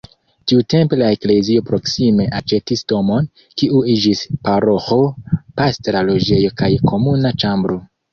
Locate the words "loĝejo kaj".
6.09-6.71